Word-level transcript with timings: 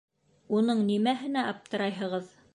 Уның 0.59 0.81
нимәһенә 0.87 1.47
аптырайһығыҙ? 1.53 2.39